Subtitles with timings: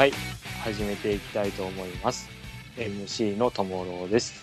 [0.00, 0.12] 回
[0.64, 2.30] 始めていきたいと思います。
[2.78, 4.42] MC のともろうです。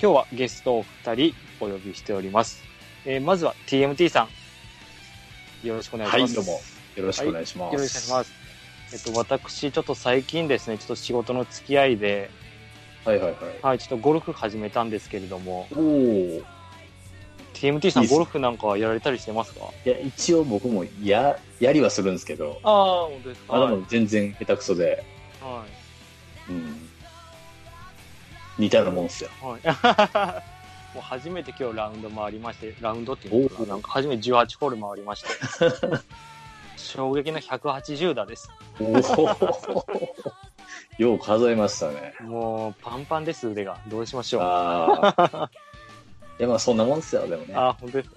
[0.00, 2.62] 今日はゲストを2人お呼びしております。
[3.04, 4.28] えーまずは TMT さ
[5.64, 5.66] ん。
[5.66, 6.38] よろしくお願いします。
[6.38, 6.60] はい、どうも。
[6.94, 7.74] よろしくお願いします。
[7.74, 8.32] よろしくお願いします。
[8.92, 12.30] えっと、私、ちょっと最近ですね、ちょっと仕事の付き合いで、
[13.04, 13.36] はいはいはい。
[13.60, 16.57] はい、ちょっとゴルフ始めたんですけれども、おお。
[17.60, 19.60] TMT さん、ゴルフなんかはやられたりしてますか？
[19.84, 23.56] いや、一応僕もや、やりはするんですけど、ああ、本当ですか？
[23.56, 25.04] あ、でも全然下手くそで、
[25.42, 25.64] は
[26.48, 26.52] い。
[26.52, 26.88] うん。
[28.58, 29.30] 似たようなもんっすよ。
[29.42, 29.60] はい。
[30.94, 35.28] もう初めて今日ラウンド回りまして、ラウンドっていうのかなんか初めて18ホール回りまして、
[36.76, 38.50] 衝撃の180打です。
[38.80, 39.86] おお。
[40.98, 42.14] よう数えましたね。
[42.20, 43.78] もうパンパンです、腕が。
[43.88, 44.42] どうしましょう。
[46.38, 47.54] いや、まあそんなもんっすよ、でもね。
[47.56, 48.16] あ、本当ですか。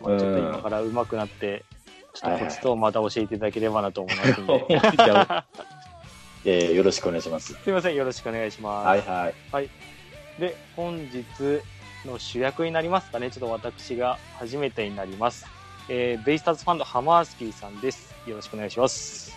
[0.00, 1.64] まあ、ちょっと今から上手くなって、
[2.12, 4.66] ちょっとコツとまた教えていただければなと思いますんで。
[6.44, 7.54] えーよろしくお願いします。
[7.54, 8.86] すいません、よろしくお願いします。
[9.08, 9.70] はいはい。
[10.40, 11.24] で、本日
[12.04, 13.30] の主役になりますかね。
[13.30, 15.46] ちょっと私が初めてになります。
[15.88, 18.12] えーベイスターズファンドハマースキーさんです。
[18.26, 19.36] よろしくお願いします。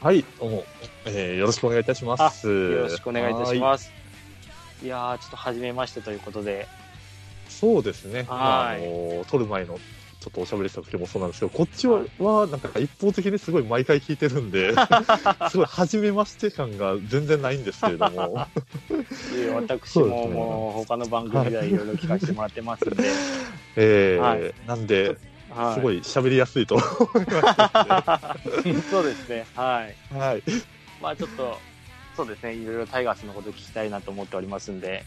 [0.00, 0.64] はい、どうも、
[1.06, 2.48] えーよろしくお願いいたします。
[2.48, 3.54] よろしくお願いいたしす。
[3.56, 3.90] ます。
[4.84, 6.68] いやー、ちょっと初めましてということで、
[7.60, 8.24] そうですね。
[8.28, 9.78] まああはいの撮る前の
[10.24, 14.72] ちょっとおしゃべりした時もそうなんですけど、こっちは、はなんか一方的にすごい毎回聞いてるんで、
[15.52, 18.46] すごい初めまして感が全然ないんですけれども、
[19.34, 23.04] えー私ももう他の番組ではいろいろ聞かせてもらってますんで、
[23.76, 24.54] えーはい。
[24.66, 25.18] なんで、
[25.50, 26.76] はい、すごい喋りやすいと。
[26.76, 28.36] 思いま
[28.82, 30.14] すそうですね、はい。
[30.14, 30.18] ね。
[30.18, 30.42] はい。
[31.02, 31.58] まあちょっと、
[32.16, 35.04] そうですね、いろいろタイガースのこと聞きたいなと思っておりますんで、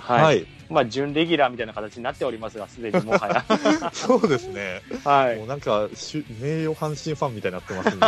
[0.00, 0.22] はい。
[0.22, 0.46] はい。
[0.68, 3.44] まあ準レギュラーみたいな形になっておりますが、すでにもはや。
[3.92, 4.82] そうですね。
[5.04, 5.44] はいも。
[5.44, 5.88] うなんか、
[6.40, 8.06] 名誉阪神ファンみたいになってますんで。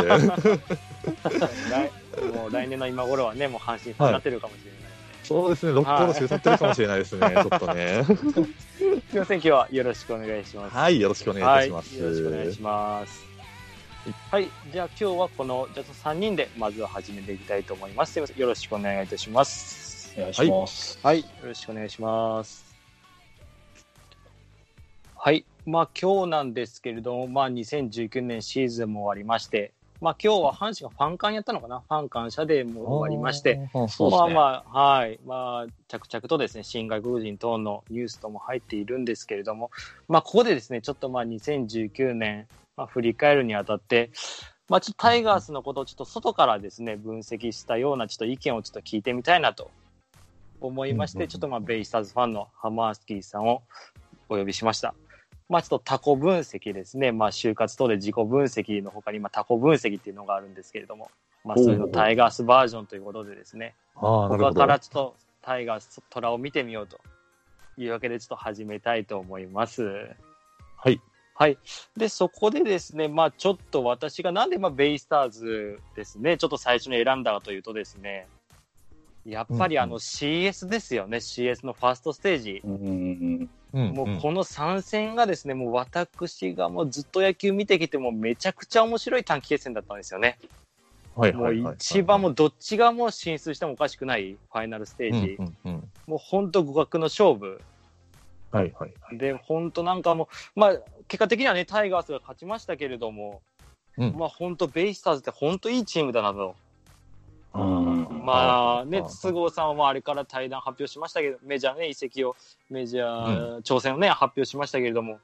[1.71, 1.91] 来
[2.35, 4.91] もう来年の今頃はね、もう阪神ファンになってるかもしれないので、
[5.25, 8.05] そうですね、六甲のし歌ってるかもしれないですね、 ちょっとね。
[8.05, 8.15] す
[9.13, 10.77] みません、今日はよろしくお願いします。
[10.77, 11.95] はい、よろしくお願いいたします。
[11.95, 13.31] はい、よろしくお願いします。
[14.31, 18.19] はい、じゃあ今日はこのじゃあ3人でまずは始めていきたいと思います。
[18.19, 19.80] よろしくお願いいたします。
[20.17, 20.99] お願いします。
[21.03, 22.65] はい、よろしくお願いします。
[25.15, 31.81] はい、まあ今日なんですけれども、まあ2019年シーズンも終わりまして、まあ今日は阪神がファンカンやったのかな？
[31.81, 33.71] ファン感謝デーも終わりまして、ね。
[33.75, 35.21] まあまあ、はい。
[35.27, 39.71] まあ、着々とですね、新外国人等のニュースとも入っているんですけれども、
[40.09, 42.49] まあ、ここでですね、ちょっとまあ、2019年、
[42.79, 44.11] まあ、振り返るにあたって、
[44.71, 49.71] まあ、ちょっとタイガースのことをちょっと外からですね、分析したようなちょっと意見をちょっと聞いてみたいなと
[50.61, 53.63] 思いまして、ちょっとまあ、ベイスターズファンのハマースキーさんを
[54.29, 54.95] お呼びしました。
[55.49, 57.13] まあ、ちょっとタコ分析ですね。
[57.13, 61.11] まあ、就活等で自己分析の他に、まあ、タコ分析っていうのがあるんですけれども、
[61.45, 64.55] まあ、それのタイガースバージョンということでですね、ああ、なるほど。
[64.55, 67.01] 他からちょっとタイガース、虎を見てみようと
[67.77, 69.83] いうわけでちょっと始めたいと思います。
[70.77, 71.01] はい。
[71.35, 71.59] はい。
[71.97, 78.29] で、そこでですね、まあちょっと私がなんでまあベイスターズですね、ちょっと最初に選んだかというとですね、
[79.25, 82.63] やっぱりあのうんうん CS ですよね、CS のファーストステージ。
[82.65, 83.51] うん。
[83.73, 90.39] うんもうこの参戦がですね、もう私がもうずっと野球見てきてもめちゃくちゃ面白い短期決戦だったんですよね。
[91.15, 95.37] もはいはいうはい一番もうどっちがもう進出してもおかしくないファイナルステージ。
[95.39, 97.61] うんうんうんもう本当互角の勝負。
[98.51, 99.19] はいはいはい。
[99.19, 100.73] で、本当なんかもう、まあ
[101.07, 103.43] 結果的にはね、タイガースが勝ちましたけれども、
[103.97, 106.57] うんまあ本当ベイスターズって本当いいチームだなと。
[107.55, 108.23] うん。
[108.25, 112.37] まあね、はい筒香さんはあれから対談発表しましたけど、メジャーね、移籍を、
[112.69, 115.19] メジャー挑戦をね、発表しましたけれども、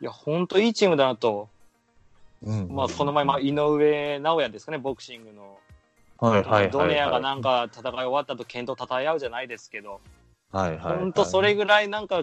[0.00, 1.48] いや、本当いいチームだなと。
[2.42, 5.58] うんまあ、この前、まあ、井上尚弥ですかね、ボクシングの。
[6.18, 6.70] はいはいはい。
[6.70, 10.00] ドネアがなんか戦い終わったと剣道たえ合うじゃないですけど、
[10.52, 10.98] はいはいはい。
[10.98, 12.22] 本当それぐらいなんか、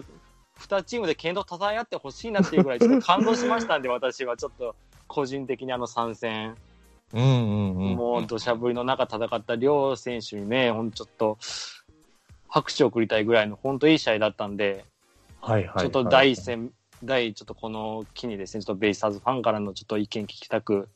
[0.58, 4.74] 2チームで剣道たえ合ってほしいなっていうぐらい、ちょっと感動しましたんで、私はちょっと、
[5.06, 6.56] 個人的にあの参戦、
[7.14, 7.94] うんうんうん。
[7.94, 11.38] もう土砂降りの中戦った両選手にね、ほんとちょっと、
[12.48, 14.84] 拍手を送りたいぐらいの本当いい試合だったんで、
[15.40, 15.78] はいはいはい。
[15.80, 16.72] ちょっと第一戦、
[17.04, 20.88] 第ちょっとこの機にですね、ちょっとベイスターズファンからのちょっと意見聞きたく、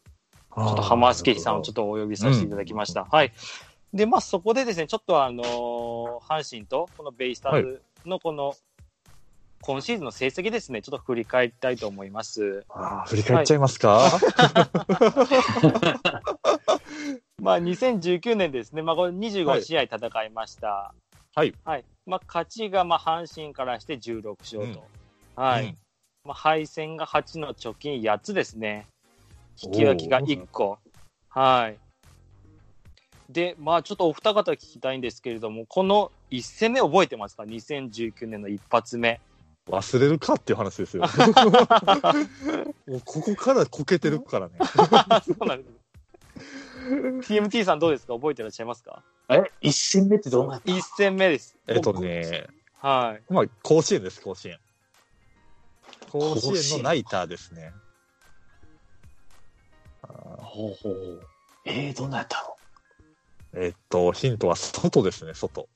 [0.53, 3.05] ちちょっと浜助さんをちょっとお呼びさせていただきました。
[3.05, 3.33] はい。
[3.95, 8.55] で、まあそこでですね、ちょっとあのー阪神とこのベイスターズのこの、
[9.63, 12.65] 今シーズンの成績ですね、ちょっと振り返りたいと思います。
[12.69, 14.11] あー振り返っちゃいますか、
[17.41, 20.93] まあ2019年ですね、まあこれは25い試合戦いました。
[21.35, 21.55] はい。
[21.65, 21.85] はい。
[22.07, 24.85] まあ勝ちがまあ阪神からして16勝と。
[25.37, 25.67] はい。
[25.67, 25.79] うん
[26.25, 28.87] まあ、敗戦が8の貯金8つですね。
[29.61, 30.79] 引き分けが1個。
[31.29, 31.79] はい。
[33.29, 39.21] で、まあちょっとお二方聞きたいんですけれども、この1戦目覚えてますか ?2019 年の一発目。
[39.69, 41.05] 忘れるかっていう話ですよ。
[42.87, 44.55] もうここからこけてるからね。
[45.25, 47.33] そうなんです。
[47.33, 48.15] TMT さんどうですか？
[48.15, 49.05] 覚えてらっしゃいますか？
[49.29, 51.57] え、一戦目ってどうなった ?1 戦目です。
[51.69, 52.49] えっとね、
[52.81, 53.33] はい。
[53.33, 54.59] まあ、甲子園です、甲子園。
[56.11, 57.73] 甲甲子園のナイターですね。
[60.03, 60.09] あ
[60.39, 61.23] ほうほう。
[61.65, 62.43] えー、どんなやった
[63.55, 63.61] の？
[63.63, 65.69] ーえっと、ヒントは外ですね、外。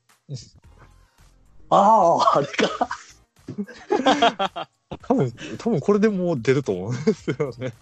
[1.70, 2.88] ああ、あれか。
[5.02, 7.72] 多分、多分これでもう出ると思うんですよね。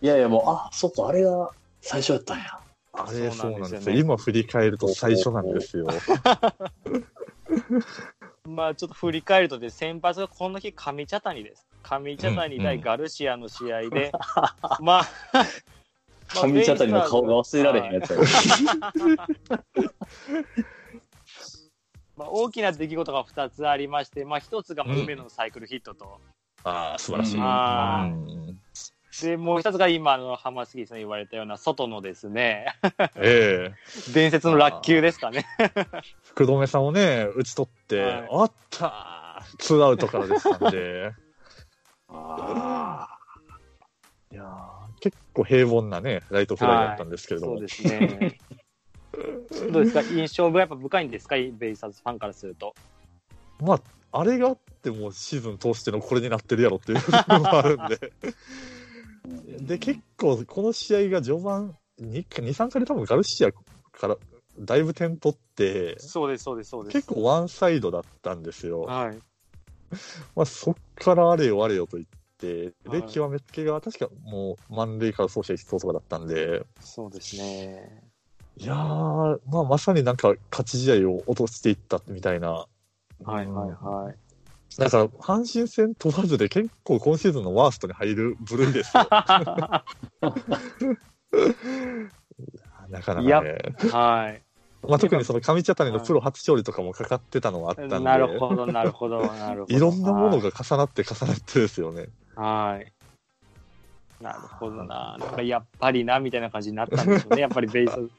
[0.00, 2.58] いやいや、もう、あ、そっか、あれが最初やったんや。
[2.92, 3.96] あれ、そそううなんんですすよ。
[3.96, 5.86] 今振り返ると最初なんですよ。
[8.48, 11.66] まあちょっと振り返るとで、先発がこの日上茶谷です。
[11.82, 14.12] 上茶谷対ガルシアの試合で、
[14.80, 15.08] まあ、
[16.46, 18.18] 上茶谷の顔が忘れられへんやつや。
[22.16, 25.02] まあ、大きな出来事が2つありまして、まあ、1つがまあうん。
[25.02, 26.20] 梅野のサイクルヒットと、
[26.64, 27.40] ああ、素晴らしい。
[27.40, 28.58] あうん。
[29.22, 32.66] でもう1つが今の浜杉さん言われたような外のですね、
[33.16, 34.12] ええ。
[34.12, 35.46] 伝説の落球ですかね。
[36.22, 38.28] 福留さんをね、打ち取って、はい。
[38.30, 39.56] あったー。
[39.58, 41.12] ツーアウトからでしたんで、
[42.08, 43.08] あ
[44.32, 48.38] いやー結構平凡なね、ライトフライだったんですけれども、そうですね。
[49.72, 50.02] どうですか？
[50.02, 51.36] 印象がやっぱ深いんですか？
[51.36, 52.74] ベイスターズファンからすると。
[53.60, 53.80] まあ、
[54.20, 58.12] あれがあってもシーズン通してのこれになってるやろっていうのもあるんで、
[59.64, 64.16] で、結構この試合が序盤2、2 3回で多分ガルシアから
[64.58, 66.92] だいぶ点取って、そうです、そうです、そうです。
[66.94, 68.82] 結構ワンサイドだったんですよ。
[68.82, 69.18] はい。
[70.34, 78.03] まあ、そっからあれよあれよと言って、で、はい極めつけが確かもう満塁から走者一掃とかだったんで、そうですね。
[78.56, 82.66] いやー、まあ、まさになんか勝ち試合を落としていったみたいな。
[83.24, 84.16] はい、はい、はい。
[84.78, 89.06] だから、阪神戦問わずで結構今シーズンのワーストに入る部類ですよ。
[92.90, 93.56] なかなかね。
[93.90, 94.42] はい。
[94.88, 99.74] まあ、特にその上茶谷のプロ初勝利とかもかかってたのはあったんで、なるほど、なるほど、なるほど。
[99.74, 102.08] いろんなものが重なって重なってですよね。
[102.36, 102.92] はい。
[104.22, 105.16] なるほどな。
[105.18, 108.10] なんかやっぱりな、みたいな感じになったんでしょうね、やっぱりベイスターズ。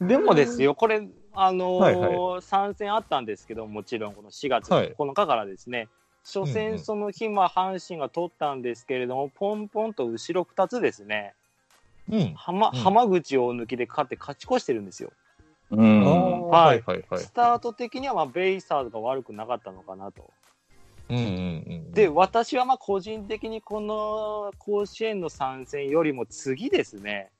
[0.00, 5.88] でもですよ、これ、あのーはいは参戦あったんですけど、もちろんこの4月はい9日からですね、
[6.24, 11.34] 初うんう戦んその日、まあ阪神が取ったんですけれども、ポンポンと後ろ2つですね、
[12.10, 12.34] うん。
[12.34, 15.12] 浜うん浜口大抜きで勝って勝ち越してるんですよ。
[15.72, 16.48] ーうん。
[16.48, 17.20] ははいいはいはい。
[17.20, 20.30] スタート的にはまあベイスターズが悪くなかったのかなと。
[21.10, 21.26] うんうんう
[21.90, 21.92] ん。
[21.92, 27.30] で、私はまあ個人的にこの甲子園の参戦よりも次ですね、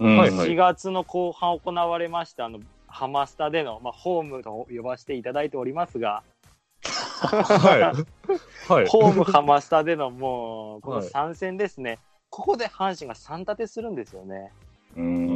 [0.00, 6.22] うんはいはい4月の後半行われました、あの、ハマスタでの、まあ、ホームと呼ばせていただいておりますが、
[6.82, 7.94] は
[8.68, 8.72] い。
[8.72, 8.86] はい。
[8.86, 11.98] ホームハマスタでのもう、このはい3戦ですね。
[12.30, 14.52] ここで阪神が3立てするんですよね。
[14.96, 15.28] うあん。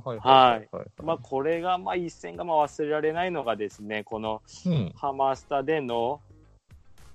[0.00, 0.18] ーはい。
[0.18, 0.68] はい。
[0.72, 0.86] はい。
[1.02, 4.92] まあ、これが、まあ、一戦がまあ忘れられないのがですね、このうん。
[4.96, 6.20] ハマスタでの、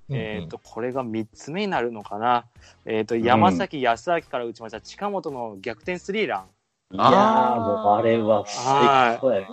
[0.10, 2.46] えっ、と、これが3つ目になるのかな。
[2.86, 6.46] えっ、と、山崎康明から打ちました近本の逆転スリーラン。
[6.92, 9.48] いやー、もうあれは最高やね。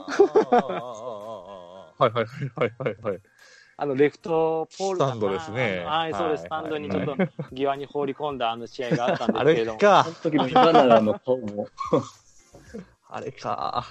[1.98, 3.20] はいはいはいはいはい。
[3.76, 6.40] あの、レフトポールスタンドですねあはい、そうです。
[6.42, 7.16] はいスタンドにちょっと
[7.54, 9.78] 際に放り込んだあの試合があったんであすけれども。
[9.78, 10.12] れかあの。
[10.12, 11.68] 時の今永の顔も、
[13.08, 13.86] あれか。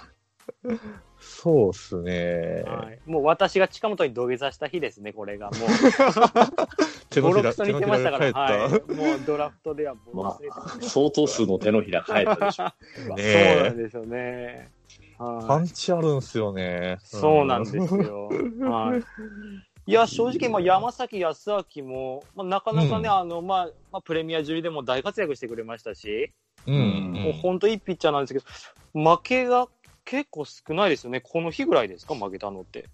[1.20, 2.64] そうっすね。
[2.66, 5.50] はい、もう私が近本に土下座した日ですね、これが。
[5.50, 5.68] もう、
[7.10, 8.94] 手のボロクひら、手のひソに言ってましたらから、が返った。
[8.94, 12.64] はい、もうドラフトではボロまクソに言ってまあ、相当数の手のひら返ったでしょ。
[12.64, 13.70] ねそうなんえ。
[13.82, 14.70] ですよね。
[15.18, 16.96] パはいンチあるんすよね。
[17.02, 18.28] そうなんですよ。
[18.62, 19.90] はい。
[19.90, 26.32] いや、正直、まあ、山崎康明も、まあ、なかなかね、うんあの、まあ、まあ、プレミア12でも大活躍してくれましたし、
[26.66, 26.74] うん。
[26.74, 27.12] うん。
[27.12, 29.68] もう本当いいピッチャーなんですけど、負けが
[30.04, 31.20] 結構少ないですよね。
[31.20, 32.86] この日ぐらいですか、負けたのって。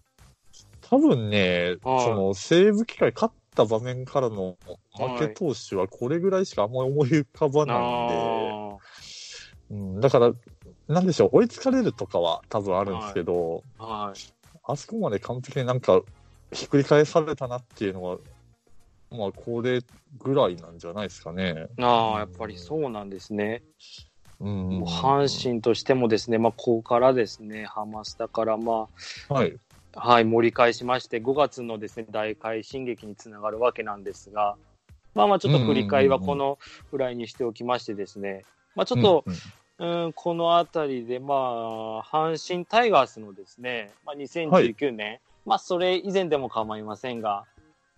[0.83, 4.57] 多分ね、はいその、西武機会勝った場面からの
[4.95, 8.77] 負け投手はこれぐらいしかあんまり思い浮かばないんで、あ
[9.71, 10.33] うん、だから、
[10.89, 14.15] なんでしょう、追いつかれるとかは多分あるんですけど、あ、はい。
[14.69, 16.01] あそこまで完璧になんか、
[16.53, 18.19] ひっくり返されたなっていうのは、
[19.11, 19.81] まあ、これ
[20.19, 21.69] ぐらいなんじゃないですかね。
[21.79, 23.63] ああ、やっぱりそうなんですね。
[23.65, 24.16] うん。
[24.39, 28.89] もう阪神としてもですね、まあ、ここからですね、ハマスタから、ま
[29.29, 29.57] はい。
[29.95, 34.57] あ、はい、盛り返しまして、5月のですね、大快進撃につながるわけなんですが、
[35.15, 36.59] まあまあ、ちょっと振り返りはこの
[36.93, 39.35] ぐらいにしておきましてですね、まあ、ちょっと、うん
[39.79, 47.45] うん、このあたりで、まあ、阪神タイガースのですね、まあ、2019年、まあ、それ以前でも構いませんが、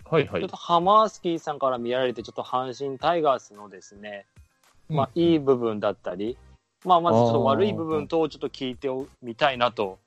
[0.05, 0.57] はいはいちょっと。
[0.57, 4.25] ハマースキーさんから見られて、ちょっと阪神タイガースのですね、
[4.89, 6.37] まあ、いい部分だったり、
[6.85, 8.89] まあ、まずちょっと悪い部分とちょっと聞いて
[9.23, 9.99] みたいなと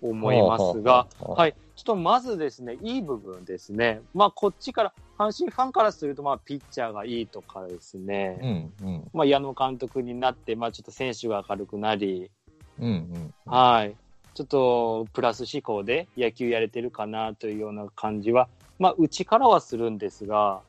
[0.00, 4.00] 思いますが、ははい、ちょっとまずですね、いい部分ですね。
[4.14, 9.10] まあ、こっちから、阪神ファンからすると、まあ、ピッチャーがいいとかですね、うんうん。
[9.12, 12.30] まあ、矢野監督になって、まあ、ちょっと選手が明るくなり、
[12.78, 13.34] うんうん。
[13.44, 13.94] はい。
[14.34, 20.60] ちょっと、プラス思考で野球やれてるかなというような感じは、まあ、内からはするんですが、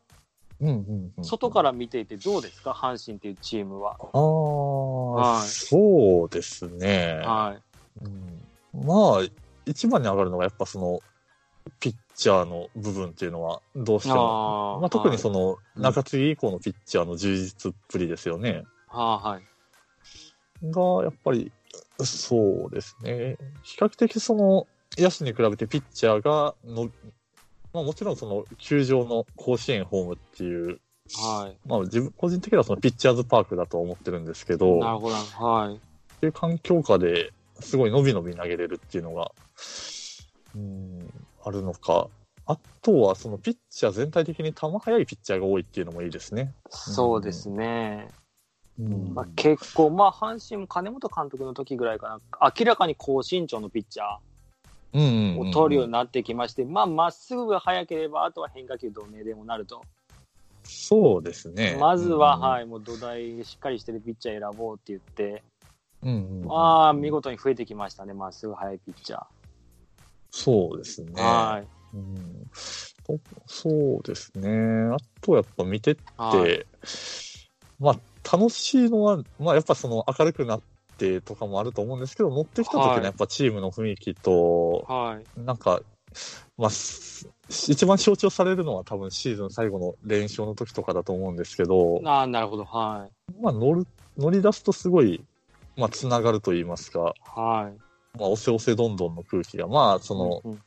[0.60, 1.24] うんうんうん。
[1.24, 2.72] 外から見ていてどうですか？
[2.72, 3.98] 阪神っていうチームは。
[4.00, 7.22] ああ、はいそうですね。
[7.24, 8.06] はい。
[8.06, 9.28] うんまあ、
[9.66, 11.02] 一番に上がるのがやっぱその、
[11.80, 18.64] ピッチャーの部分っていうのはどうしても、あーまあ、特にその、はい中継ぎ以降のピッチャーの充実っぷりですよね。
[18.88, 19.28] はい。
[19.30, 20.72] はい。
[20.72, 21.52] が、やっぱり、
[22.04, 23.38] そうですね。
[23.62, 26.90] 比較的その、野手に比べてピッチャーがの、
[27.74, 30.80] まあもちろんその、球場の甲子園ホームっていう、
[31.16, 31.58] はい。
[31.68, 35.16] まあ自分、個人的にはそのピッチャーズパークだとは思ってるんですけど、なるほど。
[35.16, 35.76] はい。
[35.76, 35.80] っ
[36.20, 39.32] ていう環境下ですごい伸び伸び投げれるっていうのが、
[40.56, 42.10] うん、あるのか。
[42.50, 46.54] あとは、そのピッチャー全体的に球速いピッチャーが多いっていうのもいいですね。
[46.70, 48.08] そうですね。
[48.80, 54.18] うんまあ、結構、まあ、阪神も金本監督の時ぐらいかな、明らかに高身長のピッチャー
[54.94, 59.82] を取るようになってきまして、まあ、まっすぐが速ければ、あとは変化球どねでもなると。
[60.64, 61.78] そうですね。
[61.80, 62.40] まずは、い。
[62.42, 65.44] はい、もう土台しっかりしてるピッチャー選ぼうって言って、
[66.04, 69.24] うんうんうんまあ、見事に増えてきましたね、まっすぐ速いピッチャ
[70.32, 71.14] そうですね。
[71.14, 71.24] ー。
[71.24, 71.68] はい。
[71.94, 72.50] うん
[73.08, 74.94] とそうですね。
[74.94, 76.66] あとやっぱ見てて、はい
[77.80, 78.00] まあ
[78.38, 80.62] 楽しいのは、まあやっぱその明るくなっ
[80.98, 85.40] てとかもあると思うんですけど、乗ってきた時はいのやっぱチームの雰囲気と、はい。
[85.40, 85.82] なんか、
[86.58, 92.66] まあ、す一番象徴されるのは多分シーズン最後の連勝の時とかだと思うんですけど、ああ、なるほど。
[92.66, 93.08] は
[93.42, 93.88] まあ乗る、
[94.18, 95.24] 乗り出すとすごい、
[95.76, 97.40] まあつながると言いますか、い。
[97.40, 98.18] はい。
[98.18, 100.60] まあ押せ押せどんどんの空気が、まあその、うんうん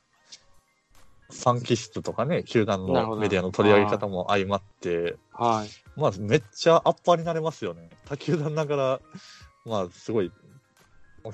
[1.31, 6.01] ファン気質とかね、球団のメディアの取り上げ方も相まって、はい。
[6.01, 7.89] まあ、めっちゃアッパーになれますよね。
[8.09, 9.01] 他球団ながら、
[9.65, 10.33] まあ、すごい、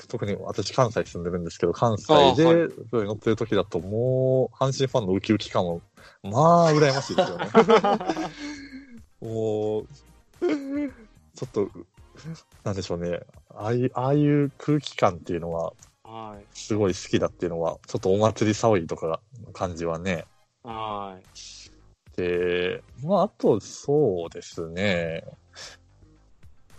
[0.08, 5.82] 特に私関西住んでるんですけど、関西でそれ乗ってる時だと、もう、阪神ファンのウキウキ感も、
[6.22, 7.50] まあ、羨ましいですよね。
[9.20, 9.86] もう、
[11.34, 11.70] ちょっと、
[12.64, 13.20] なんでしょうね。
[13.50, 16.46] ああいう、ああいう空気感っていうのは、はい。
[16.52, 20.24] すごい好きだっていうのは、ちょっとお祭り騒ぎとかの感じはね。
[20.62, 22.16] はい。
[22.16, 25.22] で、まあ、あと、そうですね。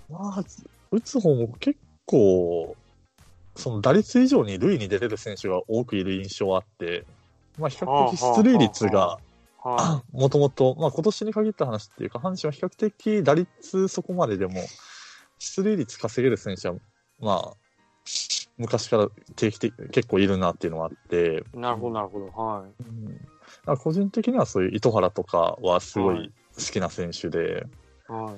[0.09, 0.43] まあ、
[0.91, 2.75] 打つ方も結構、
[3.55, 7.05] その打率以上に塁に出れる選手が多くいる印象はあって、
[7.57, 9.19] まあ、比較的出塁率が、
[9.63, 14.53] はもともと、まあ今年に限った話っていうか、阪神は比較的打率そこまででも、
[15.39, 16.75] 出塁率稼げる選手は、
[17.19, 17.53] まあ、
[18.57, 21.59] 昔から定期的、結構いるなっていうのはあって、い。
[21.59, 22.27] なるほど、なるほど。
[22.27, 22.83] はい。
[22.83, 23.17] うん
[23.75, 27.65] 個人的にはそういう糸原とかはすごはいい好きな選手で、
[28.07, 28.37] は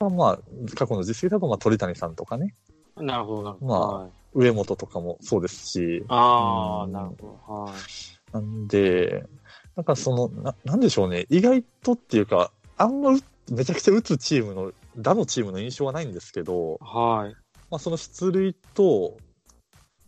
[0.00, 0.38] まあまあ、
[0.74, 2.54] 過去の実績だと、まあ鳥谷さんとかね、
[2.98, 3.04] い。
[3.04, 3.72] なるほど、なるほど。
[3.72, 7.16] まあはい上本とかもそうですし、ああ、うんなるほ
[7.46, 7.52] ど。
[7.52, 8.32] はい。
[8.32, 9.24] なんで、
[9.76, 17.34] なんかその、ななんでしょうね、意外とっていうか、あんまうめちゃくちゃ打つチームの、打のチームの印象はないんですけど、はい。
[17.70, 19.16] まあ、その出塁と、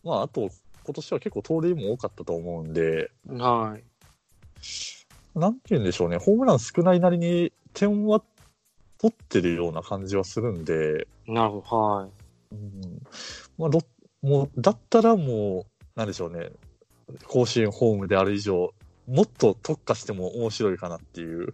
[0.04, 0.50] まあ、あと、
[0.84, 5.38] 今年は結構盗塁も多かったと思うんで、はい。
[5.38, 8.22] なんて言うんでしょうね、ホームラン少ないなりに点は
[9.02, 11.76] 取ってるような感じはするんで、なるほど。
[11.76, 12.10] はい。
[12.52, 13.02] うん
[13.58, 13.80] まあ、ど
[14.22, 15.66] もう、だったらも
[15.96, 16.50] う、なんでしょうね、
[17.26, 18.72] 甲子園ホームである以上、
[19.08, 21.52] もっと特化しても面白いかなっていう、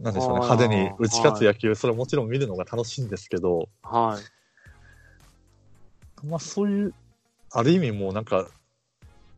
[0.00, 4.16] なんでしょうね、派手に打ち勝つ野球、それはもちろん見るのが楽しいんですけど、は
[6.22, 6.26] い。
[6.28, 6.94] まあそういう、
[7.50, 8.48] ある意味もうなんか、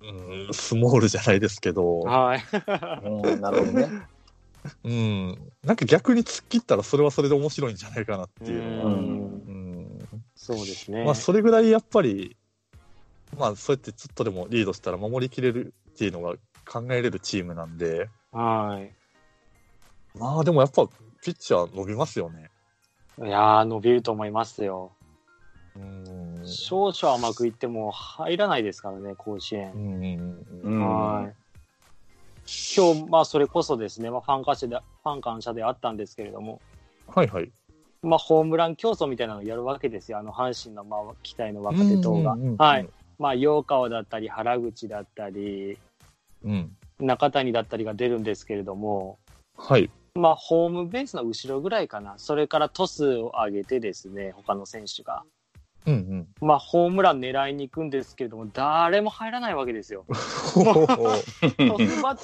[0.03, 2.43] うん、スモールじゃないですけど、はい。
[3.03, 3.89] うん、なるほどね。
[4.85, 9.99] うん、なんか逆に突っ切ったらそれはそれで面白いんじゃないかなっていうのは、ううんうん
[10.35, 11.05] そうですね。
[11.05, 12.37] まあそれぐらいやっぱり、
[13.37, 16.35] まあそうやってちょっとでもリードしたら守りきれるっていうのが
[16.67, 18.93] 考えれるチームなんで、はい。
[20.19, 20.87] まあでもやっぱ
[21.23, 22.51] ピッチャー伸びますよね。
[23.19, 24.93] いやー、伸びると思いますよ。
[25.75, 26.47] うん。
[26.47, 29.79] 少々甘くいっても入らないですからね、甲子園う。
[29.79, 30.47] ん。
[30.63, 31.35] うんはい。
[32.47, 36.61] 今日、まあ、それこそですね、まあ、ファン感謝で、ファン感謝であったんですけれども、
[37.09, 37.51] はいはい。
[38.03, 40.19] まあ、ホームラン競争みたいなのをやるわけですよ。
[40.19, 42.37] あの、阪神の、まあ、期待の若手等が。
[42.59, 42.89] はい。。
[43.19, 45.79] まあ、陽川だったり、原口だったり、
[46.45, 46.77] うん。
[47.01, 49.19] 中谷だったりが出るんですけれども、
[49.57, 49.91] はい。
[50.15, 52.15] まあ、ホームベースの後ろぐらいかな。
[52.19, 55.25] それからトスを上げてですね、他の選手が。
[55.87, 56.29] うんうん。
[56.41, 60.05] まあ、ホームラン狙いに行くんですけれども、誰も入らないわけですよ。
[60.09, 61.23] バッ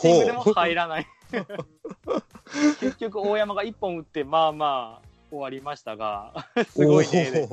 [0.00, 1.06] ティングでも入らない。
[2.80, 6.34] 結局、大山が1本打って、まあまあ、終わりましたが、
[6.68, 7.48] すごいね。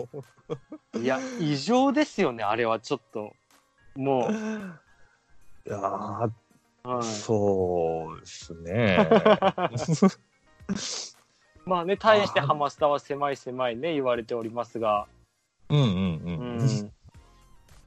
[1.00, 3.34] いや、異常ですよね、あれはちょっと。
[3.96, 4.30] も
[5.66, 6.30] いやは
[7.02, 8.98] い、そうですね。
[11.66, 15.08] まあね、対してハマスタは狭い狭いね、言われておりますが、
[15.70, 15.90] うんうんう
[16.26, 16.58] うん。
[16.58, 16.92] ん。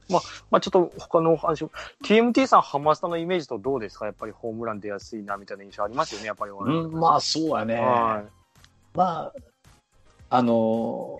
[0.09, 1.71] まあ、まあちょっと他のお話を、
[2.03, 4.05] TMT さん、ハマスタのイメージとどうですか？
[4.05, 6.51] やっぱりホームラン出やすいな、みたいな印象ありますよね、やっぱり。
[6.51, 7.75] うん、まあそうやね。
[7.75, 8.23] は
[8.93, 9.33] まあ、
[10.29, 11.19] あの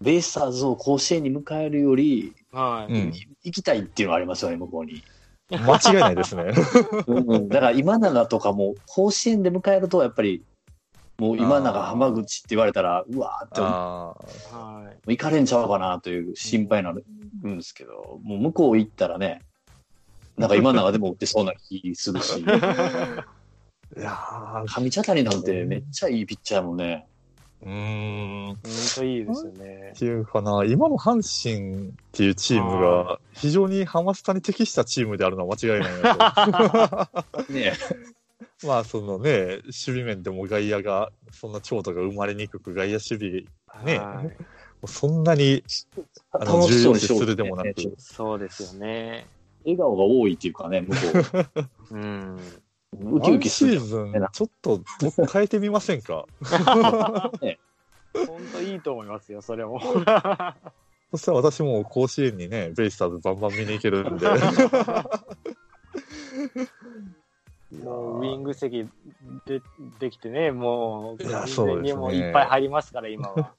[0.00, 2.32] ー、ベイスターズを甲子園に迎えるより、い。
[2.52, 2.92] はい。
[2.92, 3.12] うん
[3.44, 5.02] 行きたいっていうのはありますよね、向こうに。
[5.50, 6.50] 間違いないですね。
[7.06, 10.42] うん、だから今永とかも甲子園で迎えると、やっぱり、
[11.18, 14.16] もう今永、浜口って言われたら、うわーって、もあ
[14.52, 14.58] あ。
[14.58, 14.96] はい。
[15.06, 17.04] う行かれんちゃうかなという心配になる
[17.48, 19.40] んですけど、もう向こう行ったらね、
[20.36, 22.40] なんか今永でも打ってそうな気するし、
[23.96, 27.06] いやー上茶谷なんてめっちゃいいピッチャーやもんね。
[27.62, 28.52] うーん。
[28.52, 29.92] っ本当いいですよね。
[29.96, 37.08] ていうかな、今の阪神っていうチームが非常にハマスタに適したチームであるのは間違いないな
[37.46, 37.46] と。
[37.52, 37.74] ね
[38.64, 44.32] まあそのね、守備面でも外野が、そんな長打が生まれにくく外野守備、ねはいも
[44.84, 45.64] うそんなに
[46.32, 49.26] あの重要視するでもなくねそうですよね。
[49.64, 51.00] 笑顔が多いっていうかね、向こ
[51.90, 52.36] う ん。
[52.36, 53.16] う。
[53.16, 53.78] ウキウキするシ。
[53.78, 54.82] ーズン、ちょっと
[55.32, 56.26] 変えてみませんか？
[56.40, 59.80] 本当いいと思いますよ、それも。
[61.10, 64.26] そしたら私も甲子園にね、ベイスターズバンバン見に行けるんで。
[67.82, 68.88] もうウィング席
[69.46, 69.60] で
[69.98, 73.54] できてね、もう、いや完そうですね全にもういっぱい入りますから、今は。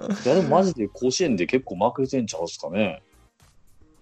[0.24, 3.02] いや、でもマジで甲子園で結構負けてんちゃうすかね。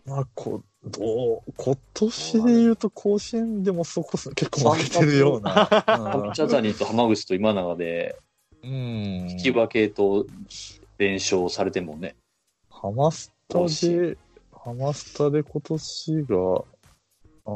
[0.05, 5.69] まあ、こどう今年で言うと甲子園でもそこそ結構負けてるような。
[6.25, 8.17] 上茶谷と浜口と今永で、
[8.63, 8.71] うん。
[9.31, 10.27] 引き分けと
[10.99, 12.15] 連勝されてもね。
[12.71, 14.17] ハマスタで、
[14.53, 16.65] ハマスタで今年が、
[17.47, 17.55] ああ、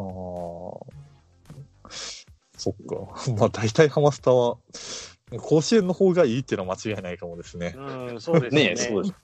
[2.60, 3.32] そっか。
[3.38, 4.58] まあ大体ハマスタは、
[5.38, 7.74] 甲子園の方がいいっていうのは間違いないかもですね。
[7.76, 8.70] うん、そうですよね。
[8.70, 9.14] ねそうです。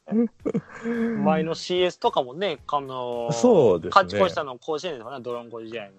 [1.23, 5.91] 前の CS とかもね、あのーそうですね勝ち越したの甲子園ですよね、ドロンコ試合の。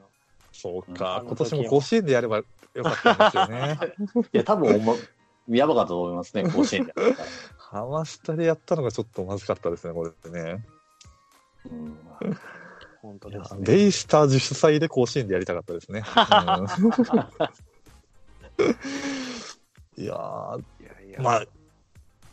[0.52, 1.17] そううんか。
[1.17, 2.43] あの今年も甲子園でやればよ
[2.84, 3.80] かったんですよね。
[4.34, 4.93] いや、多分ま、
[5.50, 6.93] やばかったと思いますね、甲子園で。
[7.58, 10.65] ハマスタでやったのがちょっとまずかったですね、これってね。
[11.65, 11.97] うん
[13.02, 13.62] 本当ですね。
[13.64, 16.04] ベイスターズ主催で甲子園でやりたかったですね。
[18.58, 18.68] うん
[20.04, 20.16] いや
[21.20, 21.46] まあ、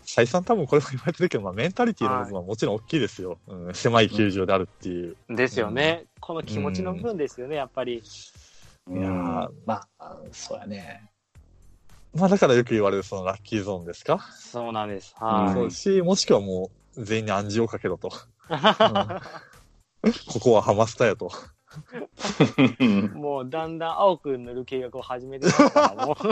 [0.05, 3.39] 再三多分これも言われてるけど、まあ、メンタリティの部分はもちろん大きいですよ。
[3.47, 5.17] うん、狭い球場であるっていう。
[5.31, 6.05] ですよね。
[6.21, 7.95] この気持ちの部分ですよね、やっぱり。
[7.95, 8.01] い
[8.97, 11.11] やーまあ、そうやね。
[12.15, 14.21] まあ、だからよく言われるそのラッキーゾーンですか？
[14.33, 15.15] そうなんです。
[15.21, 18.09] うんはそうし、もしくはもう全員に暗示をかけろと。
[18.09, 18.11] い。
[20.33, 21.31] ここはハマスタやと。
[23.15, 26.15] もうだんだん青く塗る計画を始めてますから、もう。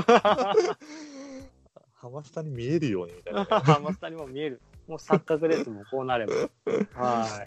[1.95, 3.45] ハマスタに見えるようにみたいな。
[3.45, 4.61] ハマスタにも見える。
[4.89, 6.35] もう錯覚です、もうこうなれば。
[6.95, 7.47] は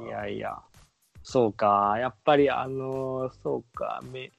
[0.00, 0.06] い。
[0.06, 0.58] いやいや。
[1.22, 1.96] そうか。
[1.98, 4.00] やっぱり、あのーそうか。
[4.10, 4.32] め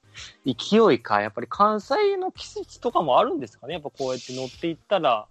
[0.46, 1.22] 勢いか。
[1.22, 3.74] やっぱり関西の季節とかもあるんですかね。
[3.74, 5.28] やっぱこうやって乗っていったら。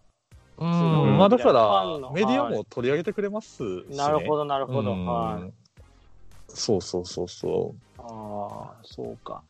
[0.62, 3.96] ううんん、まあだから、メディアも取り上げてくれますし、ね。
[3.96, 4.92] なるほど、なるほど。
[4.92, 5.53] うんはい。
[6.55, 9.42] そうそうそうそああ、そうか。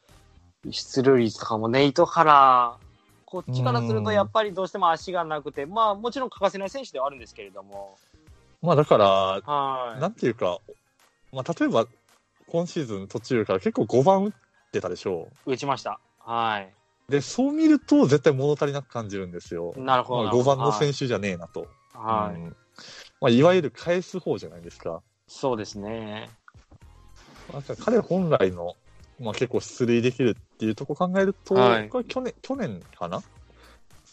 [0.70, 2.76] 出塁率とかもね、糸原、
[3.24, 7.98] こっちからするとやっぱりどうしても足がなくて、まあもちろん欠かせない選手ではあるんですけれども、
[8.62, 8.66] う。
[8.66, 10.60] まあだから、はなんていうか、
[11.32, 11.86] まあ例えば、
[12.46, 14.32] 今シーズン途中から結構5番打っ
[14.70, 15.52] てたでしょい。
[15.52, 15.98] 打ちました。
[16.18, 16.81] はい。
[17.08, 17.12] う。
[17.12, 19.74] で、そう見ると絶対物足りなく感じるんですよ。
[19.76, 20.24] なるほど。
[20.24, 21.00] まあ、5番の選手。
[21.00, 21.66] 手じゃねえなと。
[21.94, 22.40] はい。
[22.40, 22.56] うん
[23.20, 25.00] まあ、いわゆる返す方じゃないですか。
[25.28, 26.28] そうですね。
[27.52, 28.74] なんか彼本来の、
[29.20, 33.22] まあ、結構出塁できるっていうとこ考えると、はいこれ去年、去年かな？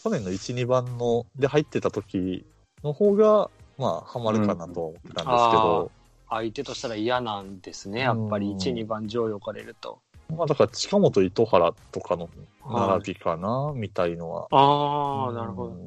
[0.03, 2.45] 去年の1、2番ので入ってた時
[2.83, 5.91] の方が、まあ、ハマるかなとは思ってたんですけど、
[6.29, 8.01] 相手としたら嫌なんですね。
[8.01, 10.01] やっぱりうん1、2番上位置かれると。
[10.35, 12.29] まあ、だから近本、糸原とかの
[12.65, 14.47] 並びかな、みたいのは。
[14.51, 15.69] ああ、なるほど。
[15.71, 15.77] ど。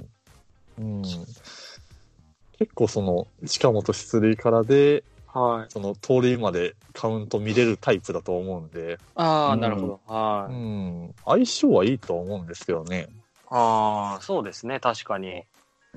[0.79, 1.03] うん。
[1.03, 5.73] 結構その、近本出塁からで、はい。
[5.73, 10.01] その盗塁までカウント見れるタイプだと思うんで、ああ、うんなるほど。
[10.07, 10.53] うはい。
[10.55, 13.09] ん、相性はいいとは思うんですけどね。
[13.49, 14.81] ああ、そうですね。
[14.81, 15.45] 確かに。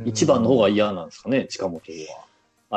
[0.06, 2.26] 一番の方が嫌なんですかね、近本は。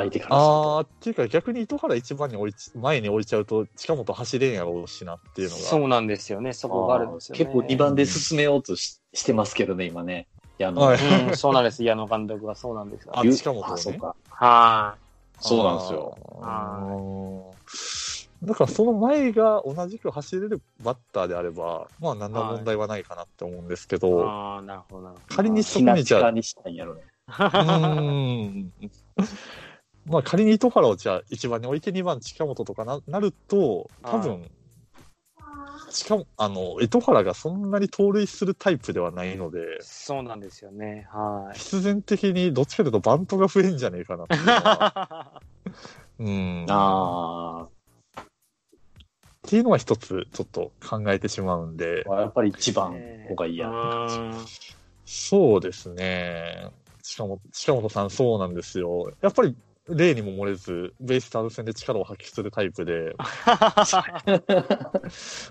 [0.01, 5.63] 相手からするあっていうか逆に糸原一番に置いち前に置いちゃうと近本走れんやろうしなっていうのが。
[5.63, 6.53] そうなんですよね。
[6.53, 7.45] そこがあるんですよね。
[7.45, 10.27] 結構2番で進めようとししてますけどね、今ね。
[10.59, 11.85] いやあの、はいうん、そうなんです。
[11.85, 13.13] 矢野監督はそうなんですよ。
[13.15, 14.15] あゆ近本をねあ、そうか。
[14.29, 14.97] は
[15.41, 16.17] そうなんですよ。
[16.43, 23.99] あーだからその前が同じく走れるバッターであれば、まあ何の問題はないかなって思うんですけい。
[23.99, 25.37] ど、ああ、なるほど、なるほど。
[25.37, 27.03] 仮にそこにじゃあ、にしたんやろね。
[27.29, 28.73] うーん。
[30.09, 34.51] まあ仮に糸原をじゃあ1番に置いて2番近本とかななると、多は分、
[35.91, 41.07] しかも、あの、糸原がそんなに盗塁するタイプではないので、そうなんですよね。
[41.13, 41.59] はい。
[41.59, 45.43] 必然的にどっちかというとバントが増えんじゃねえかなっていうのは
[46.19, 46.67] うん。
[46.71, 47.69] あ
[49.47, 53.71] っていうのは一つちょっと考えてしまうんで、あ、やっぱり1番方がいいや。
[53.71, 54.33] うん
[55.11, 56.71] そうですね。
[57.03, 59.11] 近本、近本さんそうなんですよ。
[59.23, 59.57] やっぱり
[59.89, 63.15] 例にも漏れず、ベイスターズ戦で力を発揮するタイプで、